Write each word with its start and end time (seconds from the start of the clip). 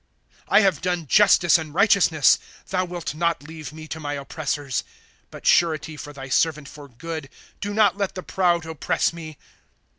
''I 0.47 0.61
have 0.61 0.81
done 0.81 1.05
justice 1.05 1.59
and 1.59 1.75
righteousness; 1.75 2.39
Thou 2.69 2.85
wilt 2.85 3.13
not 3.13 3.43
leave 3.43 3.71
me 3.71 3.87
to 3.89 3.99
my 3.99 4.13
oppressors. 4.13 4.83
^^ 5.27 5.31
Be 5.31 5.45
surety 5.47 5.95
for 5.95 6.11
tliy 6.11 6.31
servant 6.33 6.67
for 6.67 6.87
good; 6.87 7.29
Do 7.59 7.71
not 7.71 7.97
let 7.99 8.15
the 8.15 8.23
proud 8.23 8.65
oppress 8.65 9.13
me. 9.13 9.37